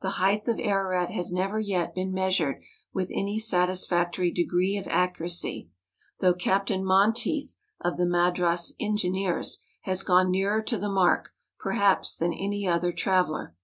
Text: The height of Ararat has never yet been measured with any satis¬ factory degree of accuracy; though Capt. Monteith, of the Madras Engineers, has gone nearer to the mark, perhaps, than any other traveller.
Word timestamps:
The 0.00 0.12
height 0.16 0.48
of 0.48 0.58
Ararat 0.58 1.10
has 1.10 1.30
never 1.30 1.58
yet 1.60 1.94
been 1.94 2.10
measured 2.10 2.62
with 2.94 3.10
any 3.12 3.38
satis¬ 3.38 3.86
factory 3.86 4.30
degree 4.32 4.78
of 4.78 4.86
accuracy; 4.88 5.68
though 6.20 6.32
Capt. 6.32 6.70
Monteith, 6.74 7.54
of 7.78 7.98
the 7.98 8.06
Madras 8.06 8.72
Engineers, 8.80 9.62
has 9.82 10.02
gone 10.02 10.30
nearer 10.30 10.62
to 10.62 10.78
the 10.78 10.88
mark, 10.88 11.34
perhaps, 11.58 12.16
than 12.16 12.32
any 12.32 12.66
other 12.66 12.92
traveller. 12.92 13.54